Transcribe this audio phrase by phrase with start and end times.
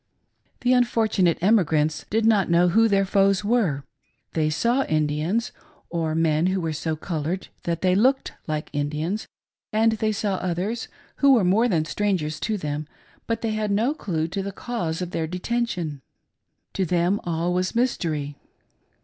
[0.61, 3.83] The unfortunate emigrants did not know who their foes were.
[4.33, 5.51] They saw Indians,
[5.91, 9.27] or men who were so colored that they looked like Indians,
[9.71, 10.87] and they saw others
[11.17, 12.87] who were more than strangers to them,
[13.27, 16.01] but they had no clue to the cause of their detention.
[16.73, 18.37] To them all was mystery.